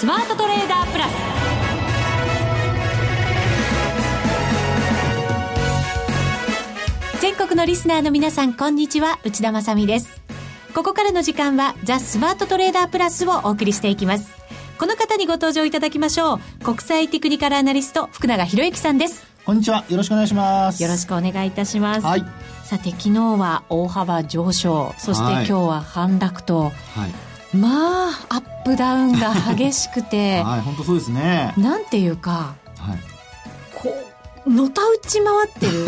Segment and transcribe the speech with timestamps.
[0.00, 1.12] スマートトレーダープラス。
[7.20, 9.18] 全国のリスナーの皆さんこんにちは。
[9.24, 10.22] 内田まさです。
[10.74, 14.30] ここからの時間はザ・スマートトレーダープラスをお送りしていきます。
[14.78, 16.64] この方にご登場いただきましょう。
[16.64, 19.26] 国際テクニカルアナリスト福永博之さんです。
[19.44, 19.84] こんにちは。
[19.90, 20.82] よろしくお願いします。
[20.82, 22.06] よろしくお願いいたします。
[22.06, 22.24] はい。
[22.64, 24.94] さて昨日は大幅上昇。
[24.96, 26.72] そして今日は反落と、はい、
[27.54, 30.40] まあアップダウンが激しくて。
[30.44, 31.54] はい本当そうですね。
[31.56, 32.98] なんていうか、はい、
[33.74, 33.94] こ
[34.46, 35.86] うのたうち回ってる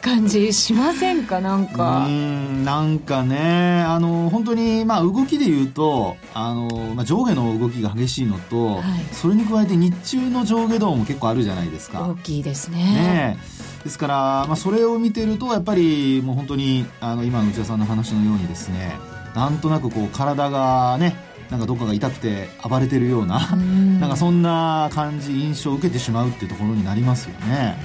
[0.00, 1.40] 感じしませんか？
[1.40, 2.06] なんか。
[2.08, 3.82] うんなんかね。
[3.82, 12.00] あの本当にまあ動きで言うとあの、まあ、上下の動きが激しいのと、はい、それに加えて日中の上下動も結構あるじゃないですか。
[12.02, 12.78] 大きいですね。
[12.78, 13.38] ね
[13.84, 14.14] ですから、
[14.46, 18.98] まあ、それを見てるとやっぱりもう本当にあの今の内田さんの話のようにですね
[19.34, 21.16] なんとなくこう体がね
[21.50, 27.76] なんかどっかが痛くて暴れてるような、なんかそんな感じ印象を受けてしまうっていうところになりますよね。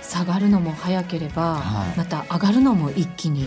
[0.00, 3.46] 下がるのも早ければ、はい、また上がるのも一気に。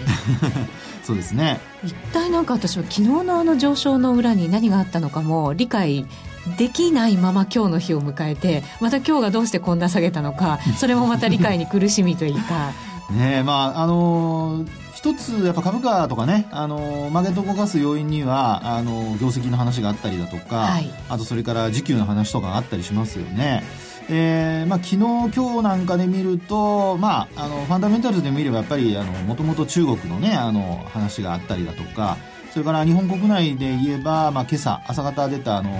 [1.04, 1.60] そうですね。
[1.84, 6.06] 一体なんか私は昨日のあの上昇の裏に何があったのかも理解
[6.58, 12.74] できないまま今日の日を迎えてまた今日がどうしてこんな下げたのかそれもまた理解に苦しみというか。
[13.10, 23.64] ねまああのー一つやっぱ株価とかねあのマーケットを動かす要因にはあの業績の話があったりだとか、はい、あとそれから時給の話とかあったりしますよね。
[24.10, 32.18] えーまあ、昨日、今日なんかで見ると、まあ、あのファンダメンタルズで見ればやっぱりもともと中国の,、ね、あの話があったりだとか
[32.52, 35.72] それから日本国内で言えば、まあ、今朝朝方出たあの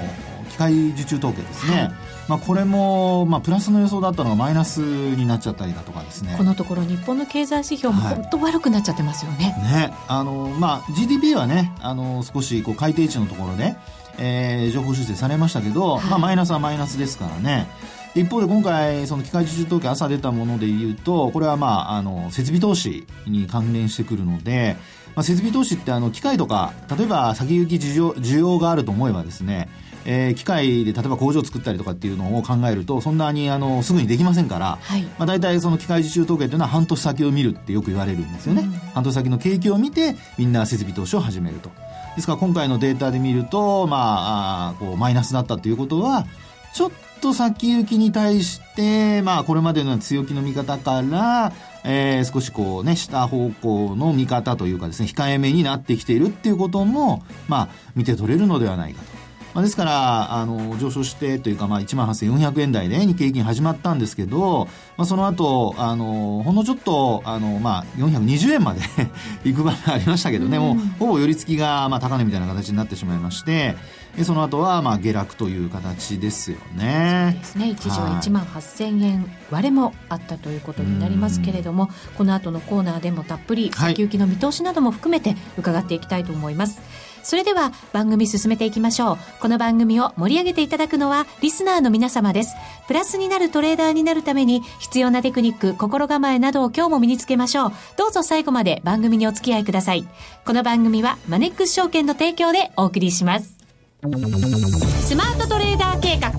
[0.50, 1.92] 機械受注統計ですね、はい
[2.28, 9.56] まあ、これも、まあ、プラスの予想だったのがマイナスになっちゃったりだとかですねこのところ日本の経済指標も本当悪くなっちゃってますよね。
[9.60, 13.76] はい、ねあのまあ、GDP はねあの少しこう改定値のところで、
[14.18, 17.68] えー、情報修正されましたけど、はい、まあ、マイナスはマイナスですからね。
[18.14, 24.76] 一方で今回、その機械受注統計朝出たものでいうと、これはまあ、あの、設備投資に関連してくるので、
[25.16, 29.70] まあ、設備投資ってあの、機械とか、例えば先行き需要需要があると思えばですね、
[30.06, 35.04] えー、機械で例えば工場を作ったりとかっていうのを考えるとそんなにあのすぐにできませんから、はい。
[35.04, 41.70] まあ、大体その機械受注統計というのは半年先を見るってよく言われるんですよね、うん、半年先の景気を見てみんな設備投資を始めると。
[42.16, 46.26] ですから今回のデータで見ると、まあ、あこうマイナスだったということは
[46.74, 46.92] ちょっ
[47.22, 59.11] と先行きに対して、まあ、これまでの強気の見方から、えー、少しこうね、下方向の見方というかですね、控えめになってきているっていうことも、まあ、見て取れるのではないかと。
[59.54, 64.68] まあ、ですから、あの、上昇してというか、まあ、1万8400円台で日経平均始まったんですけど、
[64.98, 68.82] まあ、その後、あの、ほんのちょっと、あの、まあ、420円まで
[69.44, 73.76] 行く場面ありましたけどね、もう、ほぼ寄り付きが、まあ、高値みたいな形になってしまいまして、
[74.16, 77.38] でその後は、まあ、下落という形ですよね。
[77.40, 77.70] ですね。
[77.70, 86.80] 一時は1万8000円割れもあったということになりますけれども、この後のコーナーでもたっぷり先行きの見通しなども含めて伺っていきたいと思います。
[86.80, 89.18] はいそれでは番組進めていきましょう。
[89.40, 92.56] この番組を盛り上げていただくのはリスナーの皆様です。
[92.88, 97.72] プラスになるトレーダーになるために必要なテクニック、心構えなどを今日も身につけましょう。
[97.98, 100.08] どうぞ最後まで番組にお付き合いください。
[100.46, 103.58] この番組はマネックス証券の提供でお送りします。
[104.02, 106.30] スマートトレーダー計画、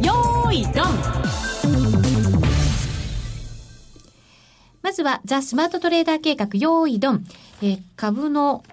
[0.00, 1.22] よーい、ドン
[4.82, 7.24] まずは、ザ・スマートトレーダー計画、用意ドン。
[7.62, 8.64] えー、株の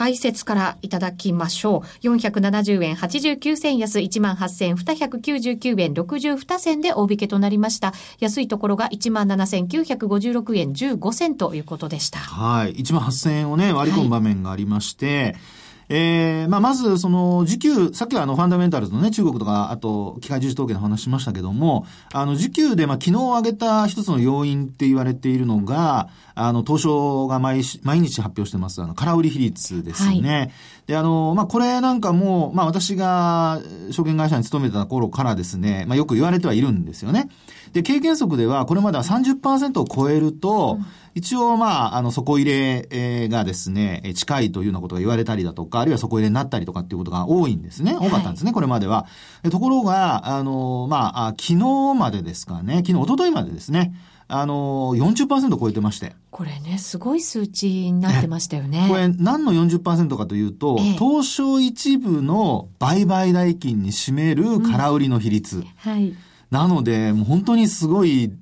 [0.00, 2.06] 解説からいただきましょう。
[2.06, 7.92] 470円89銭安、18,299円62銭で大引けとなりました。
[8.18, 12.18] 安いところが17,956円15銭ということでした。
[12.18, 12.76] はい。
[12.76, 15.36] 1万8000円をね、割り込む場面がありまして、はい
[15.92, 30.36] えー、まあ、まず、その、時給、さっきはあの、ファンダメンタルズのね、中国とか、あと、機械受注統計の話しましたけども、あの、時給で、まあ、昨日挙げた一つの要因って言われているのが、あの、東証が毎毎日発表してます、あの、空売り比率ですよね。
[30.36, 30.50] はい、
[30.86, 33.60] で、あの、まあ、これなんかも、まあ、私が
[33.90, 37.28] 証券会社に勤めてた頃からですね、まあ、よく言われてはいるんですよね。
[37.72, 40.86] で、経験則では、これまでは30%を超えると、うん
[41.20, 47.94] 一応、まあ、あの、底入れがですね、近いというようなことが言われたりだとか、あるいは底入れになったりとかっていうことが多いんですね。
[47.94, 49.06] 多かったんですね、はい、これまでは。
[49.50, 53.94] ところが、あの、まあ、昨日までですかね、昨日、一昨日までですね、
[54.28, 56.14] あの、40%超えてまして。
[56.30, 58.86] これね、すごい数値になってましたよね。
[58.88, 65.58] これ何の40%かというと、ええ、東証一部の売買代金に占める空売りの比率。
[65.58, 66.14] うん、はい。
[66.50, 68.32] なので、もう本当にすごい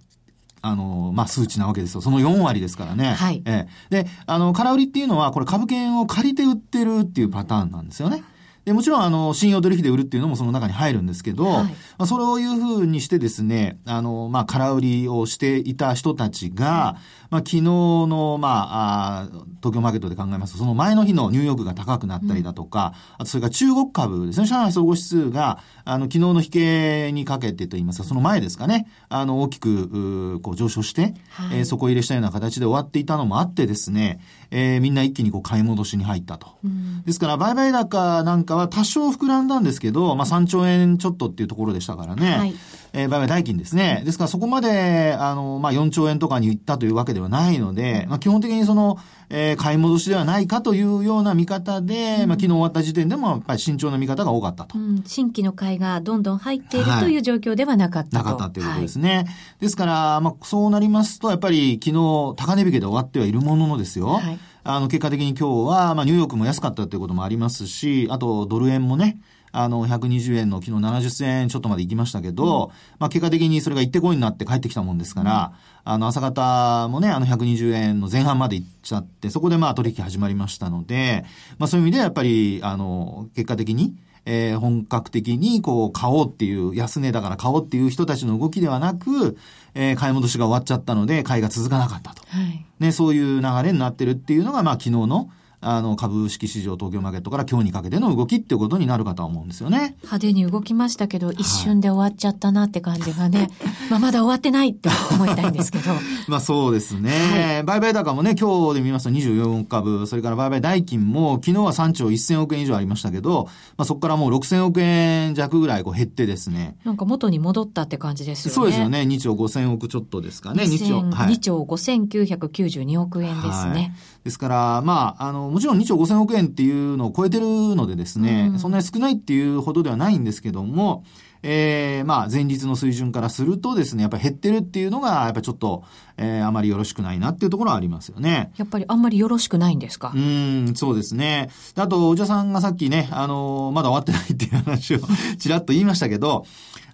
[0.68, 2.00] あの、まあ、数値なわけですよ。
[2.00, 3.14] その4割ですからね。
[3.14, 3.42] はい。
[3.44, 4.04] ええ。
[4.04, 8.22] で、あの、空売りっていうのは、これ株券を借りて売ってるっていうパターンなんですよね。
[8.68, 16.96] で、もちろん、あの、信用取引で売るっていうのもその中に入るんですけど、はい、まあ、そういうふうにしてですね、あの、まあ、空売りをしていた人たちが、
[17.30, 19.28] まあ、昨日の、まあ、あ
[19.62, 34.20] 東京マーケットで考えますと、その前の日のニューヨークが高くなったりだとか、うん、あとそれから中国株ですね、上海総合指数が、あの、昨日の引けにかけてといいますか、その前ですかね、あの、大きく、こう上昇して、はい、えー、底入れしたような形で終わっていたのもあってですね、
[34.50, 36.48] えー、みんな一気にこう買い戻しに入ったと。
[36.64, 42.38] うん、ですから、売買高なんかは多少膨らんだんですけど、まあ、3兆円ちょっとっていうところでしたからね。
[42.38, 42.54] はい、
[42.92, 44.02] えー、売買代金ですね。
[44.04, 48.98] ですからそこまで、あの、まあ、4兆円とかに行ったというわけではないので、まあ、基本的にその、
[49.30, 54.78] えー、買い戻しではないかというような見方で、うん、まあ、昨日終わった時点でも、やっぱり慎重な見方が多かったと。
[54.78, 58.16] うん、新規の買いがどんどん入っているという状況ではなかったと。
[58.16, 59.16] はい、なかったということですね。
[59.16, 59.26] はい、
[59.60, 64.06] ですから、まあ、そうなりますと、やっぱり昨日、高値引けで終わってはいるもののですよ。
[64.06, 69.18] はいあの、結果的に今日は、まあ、ニューヨークも安かったっていうこともありますし、あと、ドル円もね、
[69.52, 75.52] あの、120円の昨日70円ちょっとまで行きましたけど、うん、まあ結果的にそれが行ってこいになって帰ってきたもんですから、
[75.86, 81.24] うん、あの、朝方もね、あの120円の前半まで行っちゃって、そこでまあ取引始まりましたので、
[81.58, 83.94] まあそういう意味ではやっぱり、あの、結果的に、
[84.30, 89.38] えー、本格的にこう買おうっていう安値だから買おうっていう人たちの動きではなく、
[89.74, 92.22] えー、買い戻しが終わっちゃったので買いが続かなかったと。
[92.26, 99.96] はい、ね、そういう流れになってるっていうのが、まあ昨日のあの、株式市場東京マーケットから今日にかけての動きっていうことになるかと思うんですよね。
[100.02, 103.50] 派手に動きましたけど、一瞬で終わっちゃったなって感じがね、
[103.90, 105.90] まあまだ終わってないって思いたいんですけど。
[106.28, 107.10] まあそうですね。
[107.10, 116.76] はい、売買高もね、今日で見ますと24株、それから売買代金も昨日は3兆1000億円以上ありましたけど、まあそこからもう6000億円弱ぐらいこう減ってですね。
[116.84, 118.54] なんか元に戻ったって感じですよね。
[118.54, 119.00] そうですよね。
[119.00, 120.62] 2兆5000億ちょっとですかね。
[120.62, 121.00] 2兆。
[121.10, 123.72] はい、2兆5992億円ですね。
[123.72, 123.92] はい
[124.28, 131.04] ですから、まあ、あの、もちろん2兆5000億円っていうのを超えてるのでですね、うん、そんなに少ないっていうほどではないんですけども、
[131.42, 135.84] ええー、まあ、前日の水準からするとですね、やっぱり減ってるっていうのが、やっぱりちょっと、
[136.16, 138.52] えー、あまりよろしくないなっていうところはありますよね。
[138.56, 140.12] やっぱりあんまりよろしくないんですか？
[140.14, 141.50] うん、そうですね。
[141.76, 144.98] あと、お茶さんがさっきね、あの、まだ終わってないっていう話を
[145.38, 146.44] ちらっと言いましたけど、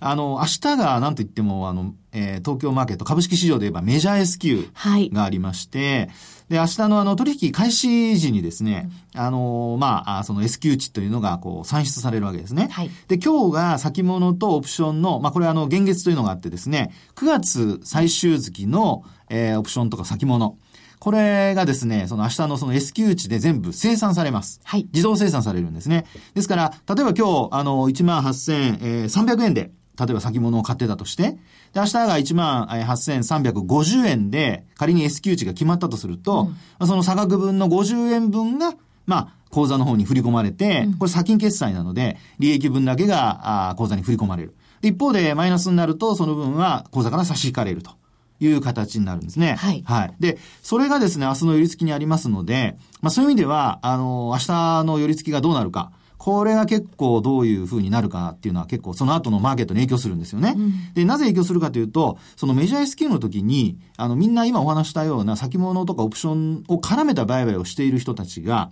[0.00, 4.70] あの、明日が何と言っても、あの、えー、東京マーケット株式市場で言えばメジャー S q
[5.12, 6.10] がありまして、はい
[6.48, 12.68] で、明日のあの取引開始時にですね、あの、まあ、その S q 値というのがこう算出されるわけですね。
[12.70, 12.90] はい。
[13.08, 20.58] で、今日が先物とオプションの、まあ、これあの、現月というのがあってですね、9月最終月の、えー、オプションとか先物。
[20.98, 24.60] これがですね、その明日のその S q 値で全部生産されます。
[24.64, 24.86] はい。
[24.92, 26.04] 自動生産されるんですね。
[26.34, 31.22] ですから、例えば今日、あの、18,300円で、例えば先物を買ってたとして、
[31.72, 36.48] で、明日が18,350円で、仮に S q 値が決まったとすると、
[36.80, 38.74] うん、その差額分の50円分が、
[39.06, 44.54] まあ、口座の方に振り込まれて、これ先金決済なので、利益分だけが、あ口座に振り込まれる。
[44.82, 47.92] 一方で、マイナスになると、その分は口座から差し引かれると。
[48.40, 49.54] いう形になるんですね。
[49.54, 49.82] はい。
[49.86, 50.14] はい。
[50.18, 55.92] で、それがですね、明日の寄り付きにありますので、まあそういう意味では、あの、明日の寄り付きがどうなるか。
[56.18, 60.54] これが結構どういうふうになるかっていうのは結構その後のマーケットに影響するんですよね。
[60.56, 68.70] うん、で、なぜ影響するかというと、そのメジャー S q の時に、あのみんな今お話したような先物とかオプションを絡めた売買をしている人たちが、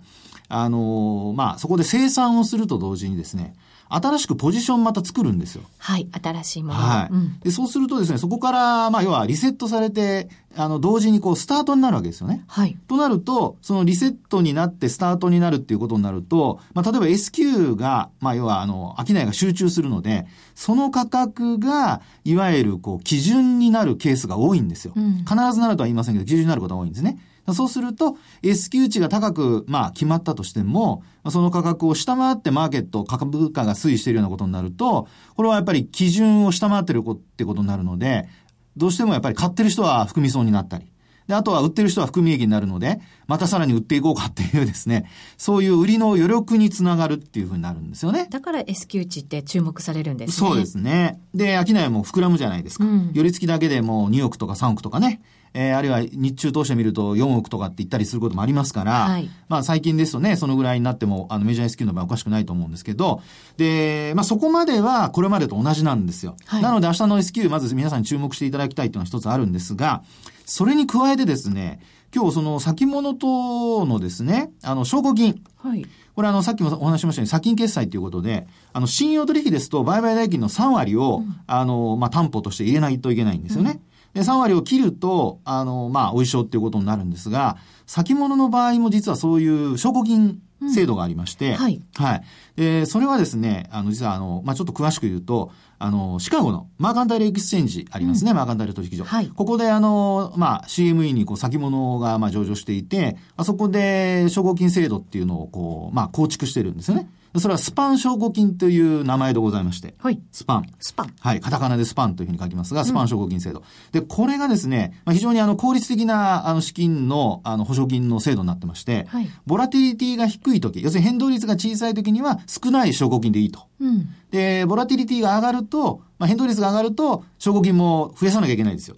[0.49, 3.55] あのまあ、そこで生産をすると同時にですね、
[3.95, 5.63] 新しくポジションまた作るんですよ。
[5.77, 6.79] はい、新しいもの。
[6.79, 7.13] はい。
[7.13, 12.43] うん、で、そうするとですね、そこから、まあ、要はリセットされて、あの、同時にこう、スタートになるわけですよね。
[12.47, 12.77] はい。
[12.87, 24.93] となると、そのリセットになってスタートになるっていうことになると、まあ、例えば S q が、まあ、要は、あの、商いが集中するので、その価格が、いわゆる、こう、基準になるケースが多いんですよ。
[24.95, 27.19] うん、必ずなるとは言いませんけど、基準になることが多いんですね。
[27.51, 38.29] そうすると、S q 値が高く、まあ、決まったとしても、その価格を下回ってマーケット、株価が推移しているようなことになると、これはやっぱり基準を下回ってるってことになるので、
[38.77, 40.93] どうしてもやっぱり買ってる人は含み損になったり、
[41.27, 48.27] で、あとは売ってる人は含み益になるので、またさらに売っていこうかっていうですね、そういう売りの余力につながるっていうふうになるんですよね。
[48.29, 50.49] だから S q 値って注目されるんですね。
[50.49, 51.21] そうですね。
[51.33, 52.85] で、商いも膨らむじゃないですか。
[52.85, 55.21] うん、寄り付きだけでもう2億とか3億とかね、
[55.53, 63.21] えー、あるいは日中投資で見ると4億とかって言ったりすることもありますから、はい、まあ最近ですとね、そのぐらいになっても、あのメジャー S q の場合おかしくないと思うんですけど、
[63.57, 66.35] で、まあそこまではこれまでと同じなんですよ。
[66.45, 70.03] はい、なので明日の S q まず皆さんに注目していただきたいというのは一つあるんですが、
[70.45, 71.79] それに加えてですね、
[72.15, 75.43] 今日その先物とのですね、あの証拠金。
[75.57, 75.85] はい。
[76.15, 83.71] これあの、さっきもお話ししましたように、差金決済ということで、あの、信用取引ですと、売買代金の3割を、うん、あの、まあ、担保として入れないといけないんですよね。
[83.71, 83.79] うんで、
[84.21, 90.39] 3割を切ると、あの、まあ、追証っていうことになるんですが、先物の場合も実はそういう証拠金
[90.73, 91.81] 制度がありまして、うん、はい。
[91.95, 92.23] はい。
[92.55, 95.51] で、それはですね、あの、実はあの、まあ、ちょっと詳しく言うと、
[95.83, 99.03] あの、シカゴのマーカンタイルエクスチェンジありますね、うん、マーカンタイル取引所。
[99.03, 99.27] はい。
[99.27, 107.09] ここであの、まあ、CME にこう先物がまあ上場していて、あそこで証拠金制度っていうのをこう、まあ、構築してるんですよね。
[107.39, 109.95] それはスパン証拠金という名前でございまして。
[109.97, 110.21] はい。
[110.31, 110.67] スパン。
[110.79, 111.13] スパン。
[111.19, 111.41] はい。
[111.41, 113.59] カタカナでスパンというふうに書きますが、スパン証拠金制度。
[113.59, 123.61] うん、で、これがですね、まあ、非常にあの効率的なあの資金のあの保証金の制度になってまして、はい、ボラティリティが低い時、要するに変動率が小さい時には少ない証拠金でいいと。
[123.79, 128.95] うん、で、ボラティリティが上がると、まあ、変動率が上がると、証拠金も増やさなきゃいけないんですよ。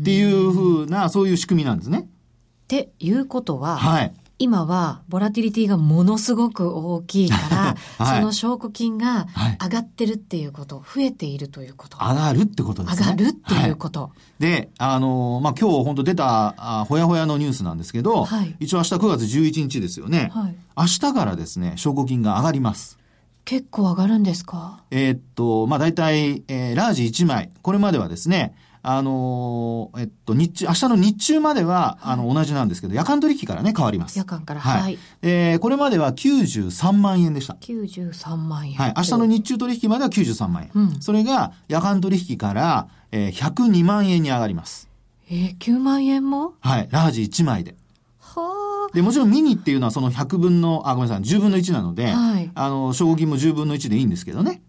[0.00, 1.98] っていうふうな、そういう仕組みなんですね。
[2.00, 2.04] っ
[2.68, 4.14] ていうことは、はい。
[4.38, 9.26] 今はボラティリティがものすごく大きいから、 はい、その証拠金が
[9.62, 11.98] 上がってるっていうこと、増えているということ。
[11.98, 13.06] 上がるってことですね。
[13.08, 14.04] 上がるっていうこと。
[14.04, 14.10] は
[14.40, 20.30] い、で、あのー、まあ、今日本当出たあ、ほやほやのニュースなんですけど、はい、一応明日9月11日ですよね。
[20.32, 22.98] はい、明日からですね、証拠金が上がります。
[23.44, 24.82] 結構上がるんですか？
[24.90, 27.50] えー、っと、まあ、大体、えー、ラージ1枚。
[27.62, 34.18] これまではですね、あのー、えっと、日中、明日の日中までは、あの、同じなんですけど、夜間取引からね、変わります。
[34.18, 34.80] 夜間から、はい。
[34.82, 37.54] はい、えー、これまでは93万円でした。
[37.60, 38.74] 93万円。
[38.74, 38.94] はい。
[38.96, 40.70] 明日の日中取引までは93万円。
[40.74, 44.88] うん、それが、夜間取引から、えー、102万円に上がります。
[45.30, 46.54] えー、9万円も？
[46.60, 46.88] はい。
[46.90, 47.76] ラージ1枚で。
[48.18, 48.61] はあ。
[48.94, 54.62] で、もちろんミニっていうのはその100分の、あ、ごめんなさい、10分の1なので、はい、あの、証拠金も10分の1でいいんですけどね。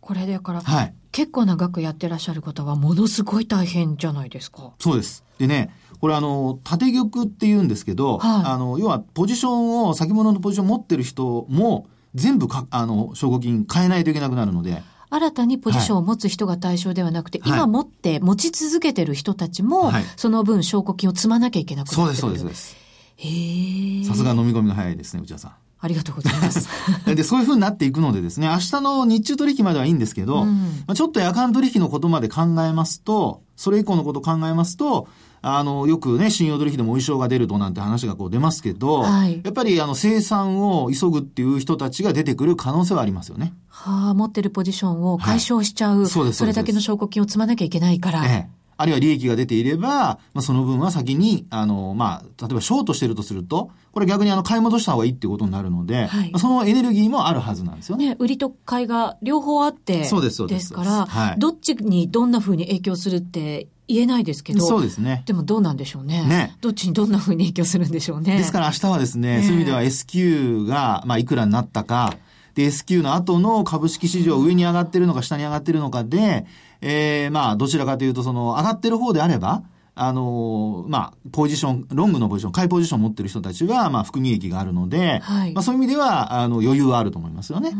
[0.00, 0.94] これだから、はい。
[1.10, 4.72] 結構長くやってらっしゃる方はものすごい大変じゃないですか。
[4.78, 5.24] そうです。
[5.38, 14.82] でね、これあの、縦玉って言うんですけど、はい、あの、要はポジションを、先物のポジションを持ってる人も、全部か、あの、証拠金変えないといけなくなるので。
[15.08, 22.85] 新たにポジションを持つ人が対象ではなくて、はい、今持って、持ち続けてる人たちも、はい、その分証拠金を積まなきゃいけなくなってそうです、そうです、そうです。
[23.16, 25.52] へさすが飲み込みが早いですね、内田さん。
[25.78, 26.68] ありがとうございます。
[27.06, 35.06] で、そういうふうになっていくのでですね、明日の日中取引まではいいんですけど、うん、まあ、ちょっと夜間取引のことまで考えますと、それ以降のことを考えますと、
[35.42, 43.52] あの、よくね、信用取引でもお衣装が出るとなんて話がこう出ますけど、はい、やっぱりあの、生産を急ぐっていう人たちが出てくる可能性はありますよね。
[43.68, 46.00] はあ、持ってるポジションを解消しちゃう。
[46.00, 46.38] はい、そうです。
[46.38, 48.24] それだけの証拠金を積まなきゃいけないから。
[48.24, 58.10] ええあるいは利益が出ていれば、まあ、その分は先に、あの、まあ、例えばショートしてるとすると、これ逆にあの、買い戻した方がいいっていうことになるので、はい、そのエネルギーもあるはずなんですよね。
[58.10, 60.58] ね、売りと買いが両方あって、そうです、そうです。
[60.58, 64.60] ですから、はい、どっちにどんな風に影響するって言えないですけど。
[64.60, 65.22] そうですね。
[65.26, 66.24] でもどうなんでしょうね。
[66.24, 66.56] ね。
[66.60, 68.36] どっちにどんな風に影響するんでしょうね。
[68.36, 72.16] ですから明日はですね、ねそういう意味では S q が、まあ、いくらになったか、
[72.54, 76.46] で、S q の後の株式市場上に上がってるのか下に上がってるのかで、
[76.88, 79.64] えー、まあ、どちらかというと、その、上がってる方であれば、
[79.96, 87.72] あのー、まあ、ポジション、ロングのポジション、買いポジションを持ってる人たちは、まあ、含み益があるので、はい、まあ、そういう意味では、あの、余裕はあると思いますよね。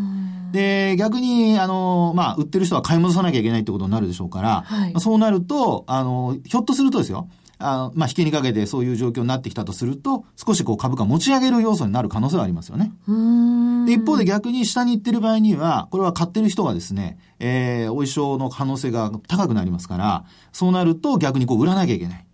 [0.51, 12.93] で、逆に、あの、まあ、売ってる人は買い戻さなきゃいけないってことになるでしょうから、はい、まあ、そうなると、あの、ひょっとするとですよ、あの、まあ、引けにかけてそういう状況になってきたとすると、少しこう株価持ち上げる要素になる可能性はありますよね。
[13.87, 22.27] で、一方で逆に下に行ってる場合には、これは買ってる人がですね、えー、お衣装の可能性が高くなりますから、そうなると逆にこう売らなきゃいけない。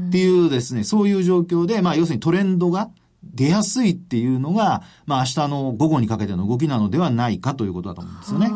[0.00, 2.90] っていうですね、そういう状況で、まあ、要するにトレンドが
[3.22, 8.50] 出やすいっていうのが、まあ、明日の午後にかけての動きなのではないかということだと思うんですよね。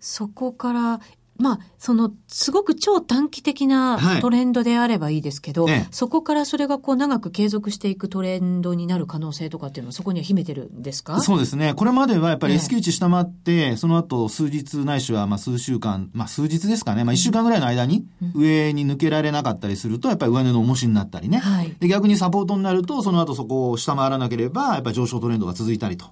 [0.00, 1.00] そこから
[1.38, 11.20] まあ、その、すごく超短期的なトレンドであればいいですけど、はいそこからそれがこう長く継続していくトレンドになる可能性とかっていうのはそこには秘めてるんですか？
[11.20, 11.74] そうですね。
[11.74, 21.38] これまではやっぱり S q 値下回って、その後数日ないしはまあ数週間、まあ数日ですかね、まあ一週間ぐらいの間に上に抜けられなかったりすると、やっぱり上値の重しになったりね。
[21.38, 26.06] はい、で逆にサポートになると、その後そこを下回らなければ、やっぱり上昇トレンドが続いたりと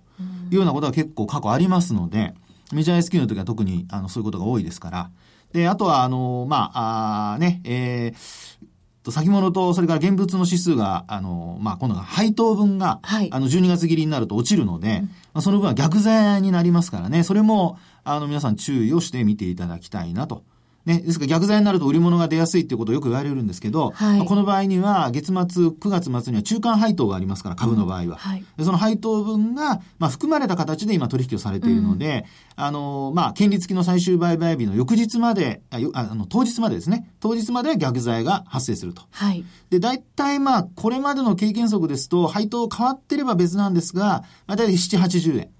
[0.50, 2.35] いうようなことが結構過去ありますので、
[2.73, 5.11] メジャー S q の時は特にあのそういうことが多いですから、
[5.53, 20.45] で、あとは、あの、まあ、あね、えー、と先物とそれから現物の指数が、あの、まあ、今度は配当分が、はい、あの、12月切りになると落ちるので、うん、まあ、その分は逆剤になりますからね、それも、あの、皆さん注意をして見ていただきたいなと
[20.87, 28.02] ね、ですから逆剤になると売り物が出やすいっていうことをよく言われるんですけど、はい、この場合には月末、9月末には中間配当がありますから、株の場合は。
[28.04, 32.25] うんはい、その配当分が、まあ、含まれた形で今取引をされているので、
[32.56, 39.02] うん、あの、まあ、権利付きの最終売買日の翌日まで、ああの、当日までですね、当日までは逆剤が発生すると。
[39.10, 39.44] はい。
[39.68, 45.50] で、大体まあ、これまでの経験則ですと、配当変わってれば別なんですが、まあ、大体7、80円。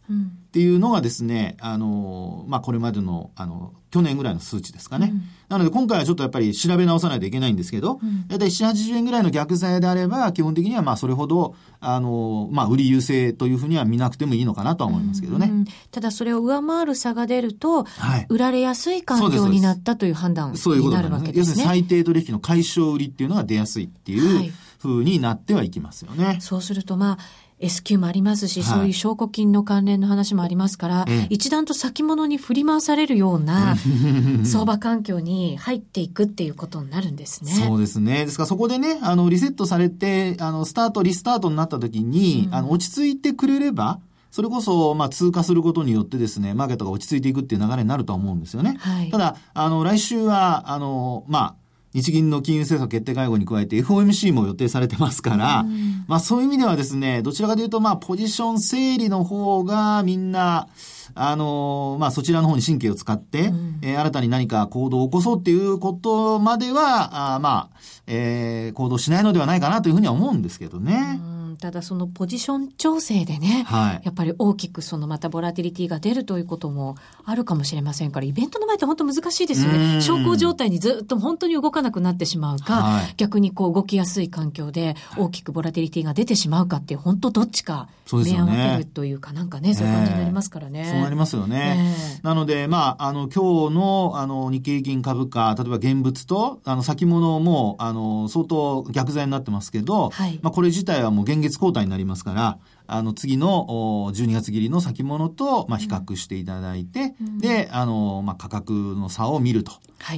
[0.51, 5.11] っていうのがですね、あの、まあ、これまでの、あの、去年ぐらいの数値ですかね。
[5.13, 15.47] うん、なので今回はちょっとやっぱり調べ直さないといけないんですけど、だいたい7、80円ぐらいの逆剤であれば、基本的にはまあそれほど、あの、まあ売り優勢というふうには見なくてもいいのかなとは思いますけどね。
[15.53, 21.39] うん、ただそれを上回る差が出ると、はい、売られやすい環境になったという判断になるわけですね。
[21.39, 26.39] 要するに最低取引の解消売りっていうのが出やすいっていうふうになってはいきますよね。
[26.41, 27.19] そうするとまあ、
[27.61, 33.77] S q もありますし、そういう証拠金の関連の話もありますから、一段と先物に振り回されるような
[34.45, 37.53] 相場環境に入っていくっていうことになるんですね。
[37.53, 38.25] そうですね。
[38.25, 44.01] ですからそこでね、あの、リセットされて、あの、スタート、リスタートになった時に、うん、あの、落ち着いてくれれば、
[44.31, 48.77] それこそ、まあ、通過することによってですね、マーケットが落ち着いていくっていう流れになるとは思うんですよね。
[48.79, 51.55] はい、ただ、あの、来週は、あの、まあ、
[51.93, 60.69] 日銀の金融政策決定会合に加えて FOMC も予定されてますから、うん、まあそういう意味ではですね、どちらかというとまあポジション整理の方がみんな、
[61.15, 71.21] あのまあそちらの方に神経を使って、うん、えー、新たに何か行動を起こそうっていうことまでは、あまあ、えー、行動しないのではないかなというふうには思うんですけどね。
[71.25, 80.01] うんただそのポジション調整でね、はい、やっぱり大きくそのまたボラティリティが出るということもあるかもしれませんから、イベントの前って本当難しいですよね。
[80.01, 91.00] 小康状態にずっと本当に動かなくなってしまうか、はい、逆にこう動きやすい環境で大きくボラティリティが出てしまうかっていう、本当どっちか明暗分けるというか、なんかね、そういう感じになりますからね。
[91.01, 92.21] そうなりますよね。
[92.23, 103.67] なので、まあ、あの、今日の、あの、日経平均株価、例えば現物と、あの、先物も、あの、相当逆剤になってますけど、はい、まあ、これ自体はもう現月交代になりますから、あの、次の
[104.13, 109.73] 12月切りの先物と、まあ、比較していただいて、うん、で、あの、まあ、価格の差を見ると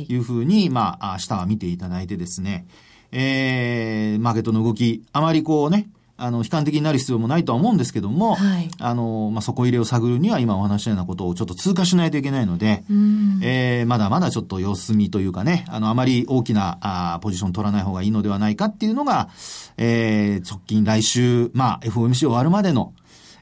[0.08, 0.16] い。
[0.16, 2.66] うふうに、はい、まあ、明日は見ていただいてですね、
[3.12, 5.88] えー、マーケットの動き、あまりこうね、
[6.22, 12.84] あの、悲観的になる必要もないとは思うんですけども、はい、あの、まあ、底入れを探るには今お話したようなことをちょっと通過しないといけないので、
[13.42, 19.30] えー、まだまだちょっと様子見というかね、あの、あまり大きなあポジション取らない方がいいのではないかっていうのが、
[19.76, 22.94] えー、直近来週、まあ、FOMC 終わるまでの、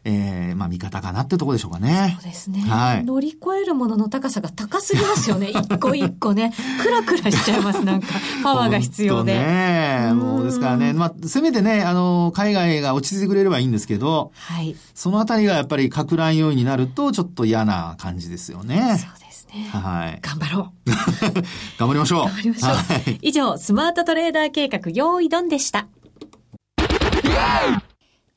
[0.05, 2.17] えー、まあ見方かなってとこでしょうかね。
[2.21, 2.61] そうですね。
[2.61, 3.05] はい。
[3.05, 5.51] 乗り越えるものの高さが高すぎますよね。
[5.53, 6.53] 一個一個ね。
[6.83, 8.09] クラクラしちゃいます、なんか。
[8.43, 9.35] パワーが必要で。
[9.35, 10.93] ねもうですからね。
[10.93, 14.77] まあ、せめてね、あの、海外が落ち着いてくれればいいんですけど、はい。
[14.95, 18.99] そのあたりがやっぱり格乱要因になると、ちょっと嫌な感じですよね。
[18.99, 19.69] そうですね。
[19.71, 20.21] はい。
[20.23, 20.91] 頑張ろう。
[21.79, 22.25] 頑張りましょう。
[22.25, 22.71] 頑張りましょう。
[22.71, 25.87] はい、以上、スマートトレーダー計画、用意ドンでした。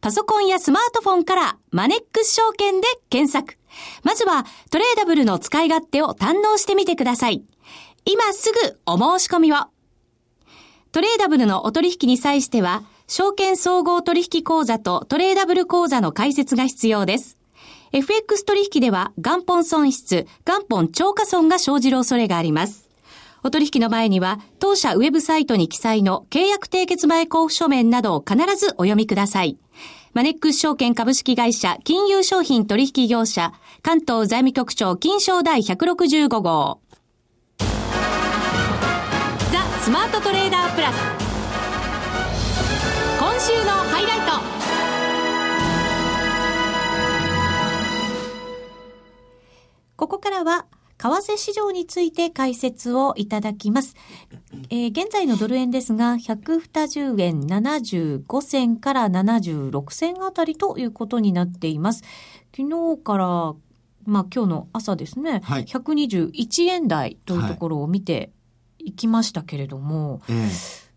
[0.00, 3.58] パソコンやスマートフォンからマネックス証券で検索。
[4.02, 7.42] まずはトレーダブルの使い勝手を堪能してみてください。
[8.04, 9.56] 今すぐお申し込みを。
[10.92, 17.36] トレーダブルのお取引に際しては、証券総合取引口座とトレーダブル口座の開設が必要です。
[17.92, 22.87] FX 取引では元本損失、元本超過損が生じる恐れがあります。
[23.42, 29.58] お取引の前には、当社ウェブサイトに記載の契約締結前交付書面などを必ずお読みください。
[30.14, 36.80] マネックス証券株式会社金融商品取引業者関東財務局長金賞第165号。
[37.58, 37.66] ザ・
[39.80, 40.96] スマートトレーダープラス。
[43.20, 44.32] 今週のハイライト。
[49.96, 50.66] ここからは
[50.98, 53.94] 為替市場について解説をいただきます。
[54.70, 62.02] えー、現在のドル円ですが、120円75銭から76銭あたりということになっています。
[62.54, 63.26] 昨日から、
[64.06, 68.32] まあ今日の朝ですね、はい、121円台というところを見て
[68.78, 70.87] いきましたけれども、はい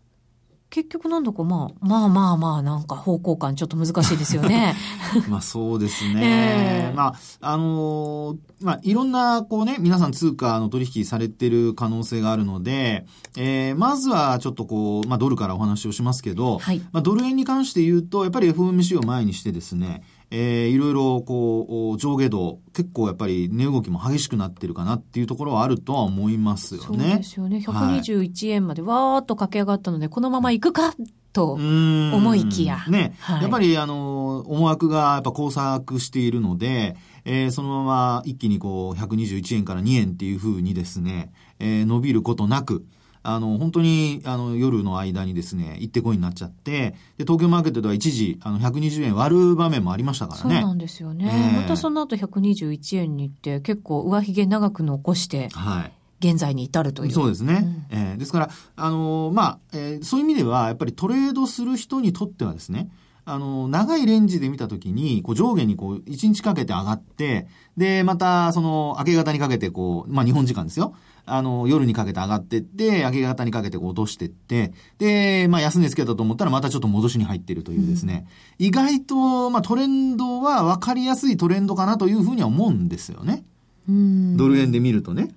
[0.72, 4.74] 結局なんだかまあ、まあまあまあ、なんか方向感ちょっと難しいですよね。
[5.28, 6.88] まあそうですね。
[6.88, 13.04] えー、まあ、あのー、まあいろんな、こうね、皆さん通貨の取引されてる可能性があるので、
[13.36, 20.02] えー、まずはちょっとこう、まあドルからお話をしますけど、はい、まあドル円に関して言うと、やっぱり FOMC を前にしてですね、
[20.34, 26.86] えー、いろいろこう、上下動、結構やっぱり値動きも激しくなってるかなっていうところはあるとは思いますよね。
[26.86, 27.58] そうですよね。
[27.58, 30.94] 121円までわーっと駆け上がったので、はい、このまま行くか
[31.34, 32.82] と思いきや。
[32.88, 42.86] ね、はい、やっぱりあの、思惑がやっぱ交錯しているので、えー、そのまま一気にこう、121円から2円っていうふうにですね、えー、伸びることなく、
[43.22, 50.56] あの、本当に、あの、夜の間にですね、行ってこいになっちゃって、で、東京マーケットでは一時、あの、120円割る場面もありましたからね。
[50.60, 51.52] そうなんですよね。
[51.54, 55.92] えー、またその後121円に行って、結構上髭長く残して、はい。
[56.22, 57.12] 現在に至るという。
[57.12, 57.86] そうですね。
[57.90, 62.90] うん、えー、ですから、あのー、まあ、えー、そういう意味では、やっぱりトレードする人にとってはですね、
[63.24, 70.94] あの、長いレンジで見たときに、こう上下にこう、1日かけて上がって、で、また、その、明け方にかけてこう、まあ日本時間ですよ。
[71.24, 78.26] あの、夜にかけて上がってって、明け方にかけて落としてって、で、まあ安値つけたと思ったらまたちょっと戻しに入っているというですね、
[78.58, 83.44] うん、意外と、まあトレンドは分かりやすいトレンドかなというふうには思うんですよね。
[83.88, 85.34] ドル円で見るとね。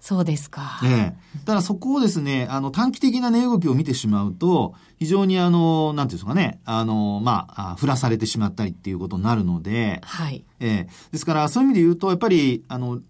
[0.00, 0.80] そうですか。
[0.84, 1.44] ええ。
[1.44, 10.44] ただそこをですね、あの、短期的な値動きを見てしまうと、非常にあの、なんていうんですかね、あの、まあ、振らされてしまったりっていうことになるので、はい。
[10.60, 10.88] ええ。
[11.10, 13.00] ですから、そういう意味で言うと、やっぱり、あの、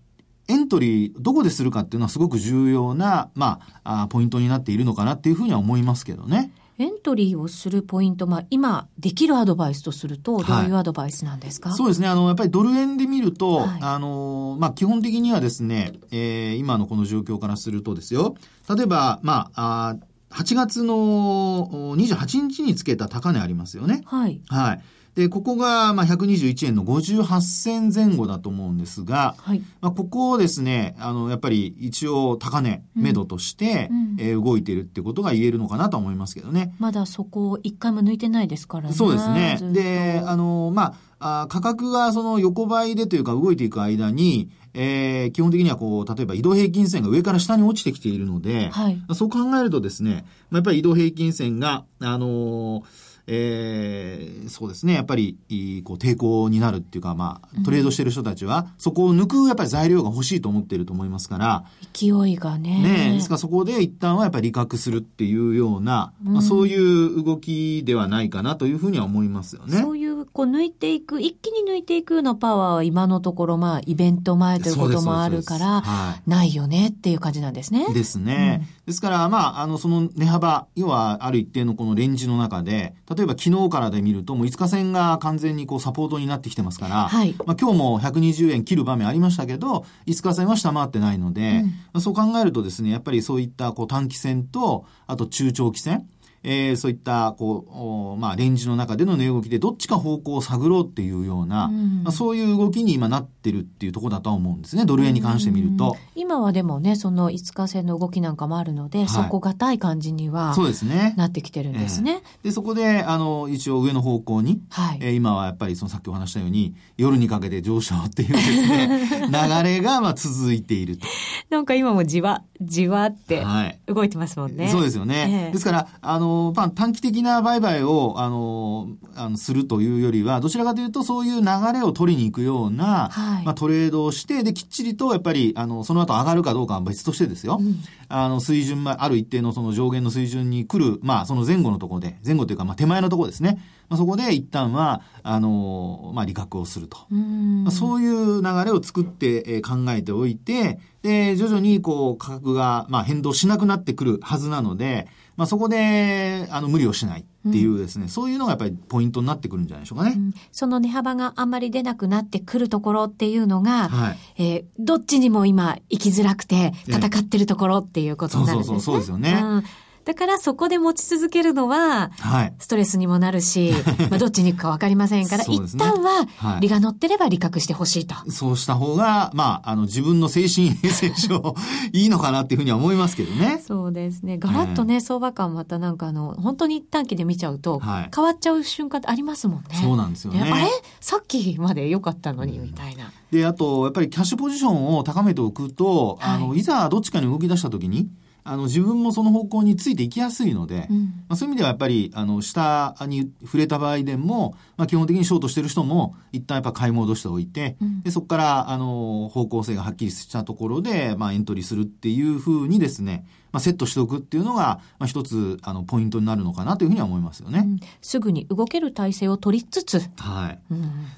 [0.48, 6.50] エントリーどこでするかっていうのはすごく重要な、まあ、あポイントになっているのかなっていうふうには思いますけどね。
[6.78, 12.06] エントリーをするポイント、まあ、今できるアドバイスとすると、どういうアドバイスなんですか、はい、そうですね。
[12.06, 18.36] あの、やっぱりドル円で見ると、はい、あの、まあ、基本的にはですね、えー、今のこの状況からするとですよ、
[18.72, 19.96] 例えば、まあ、あ
[20.30, 24.02] 8月の28日につけた高値ありますよね。
[24.04, 24.40] はい。
[24.46, 24.82] はい。
[25.18, 36.72] で、ここが、まあ、121円の58銭前後だと思うんですが、はい、まあ、ここをですね、あの、やっぱり一応高値、目処として、うん、えー、動いてるってことが言えるのかなと思いますけどね。
[36.78, 38.94] まだそこを一回も抜いてないですからね。
[38.94, 39.58] そうですね。
[39.72, 55.36] で、あの、まあ、あ価格がその横ばいでというか動いていく間に、えー、基本的にはこう、例えば移動平均線が上から下に落ちてきているので、はい、そう考えるとですね、まあ、やっぱり移動平均線が、あのーえー、そうですね、やっぱり、
[55.84, 62.82] こう、抵抗になるっていうか、まあ、トレードしてる人たちは、そこを抜く、やっぱり材料が欲しいと思っていると思いますから、勢いがね。
[62.82, 69.78] ねですからそこで一旦はやっぱり利確するっていうような、うん、まあ、そういう動きではないかなというふうには思いますよね。
[69.78, 77.86] そういう、こう、抜いていく、一気に抜いていくようなパワーは今のところ、まあ、イベント前ということもあるから、はい、ないよねっていう感じなんですね。
[77.92, 78.60] ですね。
[78.62, 96.08] うん、ですから、まあ、あの、その値幅、要は、ある一定のこのレンジの中で、例えば昨日からで見ると、もう5日線が完全にこうサポートになってきてますから、はい、まあ今日も120円切る場面ありましたけど、5日線は下回ってないので、うん、まあ、そう考えるとですね、やっぱりそういったこう短期線と、あと中長期線、
[96.42, 105.96] えー、そういった、こう、まあ、レンジの中での値動きでどっちか方向を探ろうっていうような、うん、まあ、そういう動きに今なってるっていうところだとは思うんですね、ドル円に関して見ると。
[106.14, 111.14] 今はでもね、その5日線の動きなんかもあるので、はい、底堅い感じには、そうですね。
[111.16, 112.22] なってきてるんですね。
[112.22, 121.06] えー、で、そこで、あの、一応上の方向に、はい、えー、今はやっぱりそのさっきお話したように、夜にかけて上昇っていうですね、 流れがまあ続いていると。
[121.50, 123.44] なんか今もじわ、じわって
[123.86, 124.64] 動いてますもんね。
[124.64, 125.46] はい、そうですよね。
[125.46, 137.58] えー、ですから、あの、まあ、短期的的な売買を、あの、あのするというよりは、どちらかというとそういう流れを取りに行くような、はい、まあ、トレードをして、で、きっちりと、やっぱり、あの、その後上がるかどうかは別としてですよ。
[137.60, 137.76] うん、
[138.08, 143.58] あの、水準、ある一定のその上限の水準に来る、まあ、その前後のところで、前後というか、まあ、手前のところですね。
[143.88, 146.98] まあ、そこで一旦は、あの、まあ、利確をすると。
[147.10, 160.14] まあ、そういう流れを作って、えー、考えておいて、で、徐々にこう価格が、まあ、変動しなくなってくるはずなので、まあ、そこで、あの、無理をしないっていうですね、うん、そういうのがやっぱりポイントになってくるんじゃないでしょうかね。
[160.16, 168.80] うん、その値幅があんまり出なくなってくるところっていうのが、はい、えー、どっちにも今行きづらくて戦ってるところっていうことになるんですね。
[168.80, 169.40] そうそうそうそうですよね。
[169.40, 169.64] うん
[170.08, 172.12] だからそこで持ち続けるのは、
[172.58, 173.74] ストレスにもなるし、
[174.08, 176.26] まあどっちに行くかわかりませんから、ね、一旦は、
[176.60, 181.54] 利が乗ってれば利確してほしいと、そうした方が、まあ、あの、自分の精神衛生上、
[181.92, 183.62] いいのかなっていうふうには思いますけどね。
[183.62, 184.38] そうですね。
[184.38, 189.78] ガラッとね、相場感またなんかあの、本当に短期で見ちゃうと、変わっちゃう瞬間ってありますもんね。
[189.78, 190.40] そうなんですよね。
[190.40, 190.68] あれ？
[191.00, 193.12] さっきまで良かったのに、みたいな。
[193.30, 198.08] で、あと、やっぱりキャッシュポジションを高めておくと、はい、あの、いざどっちかに動き出した時に、
[198.48, 217.60] あの、自分もその方向についていきやすいので、うん、まあ、そういう意味ではやっぱり、あの、下に触れた場合でも、まあ、基本的にショートしてる人も、一旦やっぱ買い戻しておいて、うん、でそこから、あの、方向性がはっきりしたところで、まあ、エントリーするっていうふうにですね、まあ、セットしておくっていうのが、まあ、一つ、あの、ポイントになるのかなというふうには思いますよね。
[217.60, 220.00] うん、すぐに動ける体制を取りつつ。
[220.16, 220.58] はい。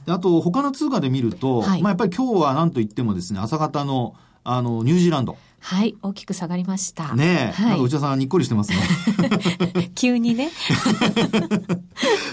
[0.07, 4.15] であと、他の通貨で見ると、はい、まあ、やっぱり今日は何と言ってもですね、朝方の、
[4.45, 5.37] あの、ニュージーランド。
[5.61, 7.15] はい、大きく下がりました。
[7.15, 8.79] ねえ、はい、なんか内田さんにっこりしてますね。
[9.95, 10.51] 急にね。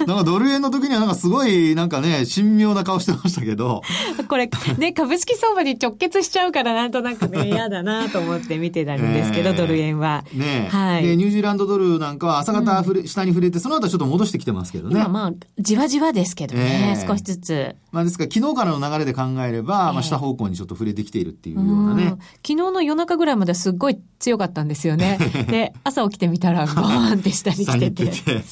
[0.07, 3.81] なんかドル円の時にはなんかすごい、なんかね、神妙な顔してましたけど。
[4.29, 10.23] これ、ね、株式相場に直結しちゃうからなんとなくね、 嫌だなと思って見てたんですけど、ドル円は。
[10.33, 11.03] ねはい。
[11.03, 15.01] で、ニュージーランドドルなんかは朝方ふれ、うん、下に触れて、その後ちょっと戻してきてますけどね。
[15.01, 17.75] 今まあ、じわじわですけどね、少しずつ。
[17.91, 22.15] まあですから、昨日からの流れで考えれば、まあ下方向にちょっと触れてきているっていうようなね。
[22.45, 25.17] 昨日の夜中ぐらいまですっごい強かったんですよね。
[25.49, 28.07] で、朝起きてみたら、 バーンって下に来てて。
[28.07, 28.43] て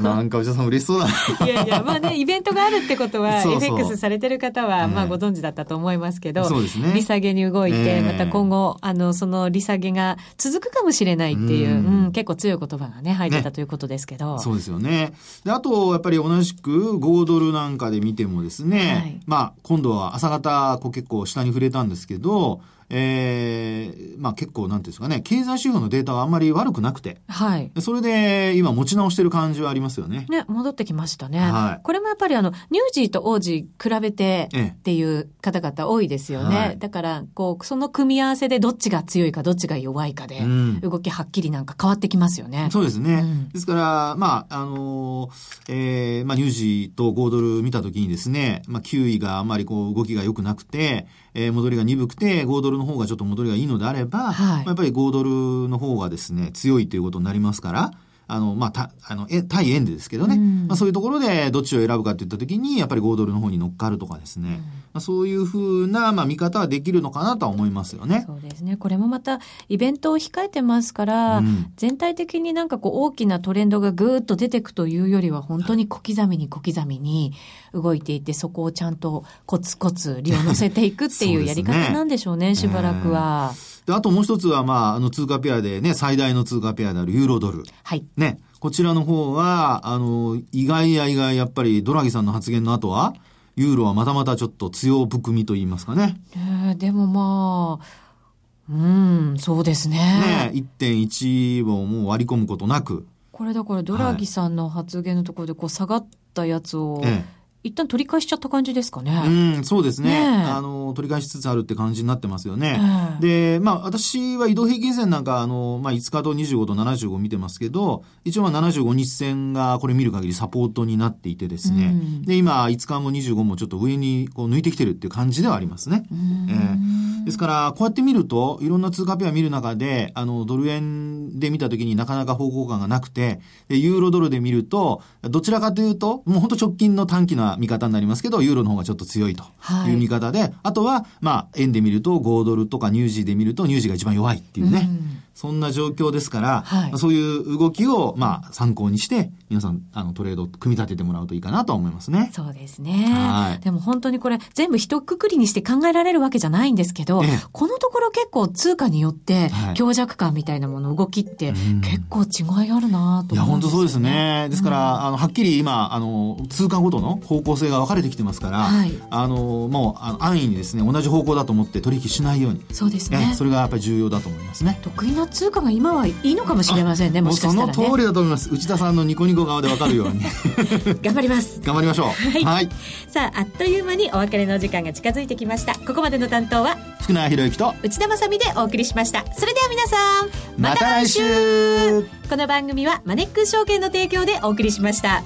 [0.00, 1.08] なんか内田さん嬉しそうだ
[1.44, 6.92] いやいや、まあね、イベントがあるってことは、FX されてる方は、まあご存知だったと思いますけど、そうですね。
[6.94, 14.38] 利下げに動いて、また今後、あの、その利下げが続くかもしれないっていう、うん、結構強い言葉がね、入ってたということですけど。
[14.38, 15.12] そうですよね。
[15.44, 22.60] で、あと、やっぱり同じく5ドルなんかで見てもですね、まあ、今度は朝方、こう結構下に触れたんですけど、
[22.90, 27.20] えー、まあ結構なんていうんですかね、経済指標のデータはあんまり悪くなくて。
[27.28, 27.70] はい。
[27.80, 30.26] それで今持ち直してる感じはありますよね。
[30.28, 31.38] ね、戻ってきましたね。
[31.38, 31.82] はい。
[31.82, 36.56] これもやっぱりあの、ニュージーとオージー比べてっていう方々多いですよね。
[36.56, 40.40] はい、だから、こう、その組み合わせでどっちが強いかどっちが弱いかで、
[40.82, 42.64] 動きはっきりなんか変わってきますよね。
[42.64, 43.14] うん、そうですね。
[43.14, 45.30] うん、ですから、まあ、あのー、
[45.68, 57.90] えー、まあニュージーと5ドル見たときにですね、まあ9位があまりこう動きが良くなくて、えー、戻りが鈍くて、5ドルの方がちょっと戻りがいいのであれば、はい、やっぱり5ドルの方がですね、強いということになりますから、
[58.30, 64.62] あの、まあ、た、あの、え、対円でですけどね、うん、まあ、そういうところでどっちを選ぶかっていったときに、やっぱり5ドルの方に乗っかるとかですね、うん、ま
[64.94, 68.22] あ、そういうふうな、まあ、見方はできるのかなとは思いますよね。
[68.26, 68.76] そうですね。
[68.76, 77.32] これもまた、イベントを控えてますから、うん、全体的になんかこう、大きなトレンドがぐーっと出てくというよりは、本当に小刻みに小刻みに
[77.74, 83.54] 動いていて、そこをちゃんとコツコツ利を乗せていくっていう やり方なんでしょうね、うねしばらくは。
[83.90, 87.64] で、あともう一つは、まあ、あの、通貨ペアでね、最大の通貨ペアであるユーロドル。
[87.82, 88.06] はい。
[88.16, 88.38] ね。
[88.60, 93.14] こちらの方は、あの、意外や意外、やっぱりドラギさんの発言の後は、
[93.56, 96.16] ユーロはまたまたちょっと強含みと言いますかね。
[96.36, 99.96] えー、でもまあ、うん、そうですね。
[99.96, 103.06] ね1.1をもう割り込むことなく。
[103.32, 109.22] これだからドラギさんの発言のところでこう下がったやつを、ええ一旦取り返しちゃった感じですかね。
[109.26, 110.10] うん、そうですね。
[110.10, 112.80] ねあの、取り返しつつあるって感じになってますよね。
[113.20, 121.94] で、まあ、私は移動平均線なんか、あの、まあ、5日と25と75見てますけど、一応まあ75日線がこれ見る限りサポートになっていてですね。
[122.22, 126.04] で、今、5日も25もちょっと上にこう抜いてきてるっていう感じではありますね。
[126.10, 139.44] えー、ですから、こうやって見ると、いろんな通貨ペア見る中で、あの、ドル円で見たときになかなか方向感がなくて、で、ユーロドルで見ると、どちらかというと、もう本当直近の短期の見方になりますけど、ユーロの方がちょっと強いと
[139.88, 144.88] いう見方で、はい、あとは、まあ、円で見ると5ドルとかニュージーで見るとニュージーが一番弱いっていうね。
[144.88, 152.28] うんそんな状況ですから、はい、そういう動きを、まあ、参考にして、皆さん、あの、トレードを組み立ててもらうといいかなと思いますね。
[152.34, 153.06] そうですね。
[153.10, 153.64] はい。
[153.64, 157.22] でも本当にこれ、全部一括りにして考えられるわけじゃないんですけど、
[157.52, 164.48] このところ結構通貨によって、強弱感みたいなもの、動きって、結構違いあるなと、ね、いや、本当そうですね。
[164.50, 172.62] ですから、うん、あの、はっきり今、あの、通貨ごとの方向性が分かれてきてますから、はい、あの、もう、あの安易にですね、同じ方向だと思って取引しないように。
[172.72, 173.32] そうですね。
[173.34, 174.78] それがやっぱり重要だと思いますね。
[174.82, 178.50] 得意な通貨が今はいいのかもしれませんね、もしかしたら、ね、その通りだと思います。
[178.52, 180.20] 内田さんのニコニコ顔でわかるように。
[181.02, 181.60] 頑張ります。
[181.64, 182.06] 頑張りましょう。
[182.08, 182.44] はい。
[182.44, 182.68] はい、
[183.08, 185.74] さあ、あっという間にお別れの時間が近づいてきました。
[185.74, 189.24] ここまでの担当は、福永博之と内田まさでお送りしました。
[189.36, 195.22] それでは皆さん、また来週この番組はマネックス証券の提供でお送りしました。